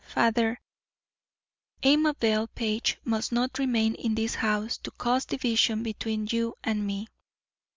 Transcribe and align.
Father, 0.09 0.59
Amabel 1.83 2.47
Page 2.47 2.97
must 3.03 3.31
not 3.31 3.59
remain 3.59 3.93
in 3.93 4.15
this 4.15 4.33
house 4.33 4.79
to 4.79 4.89
cause 4.89 5.25
division 5.25 5.83
between 5.83 6.27
you 6.31 6.55
and 6.63 6.87
me." 6.87 7.07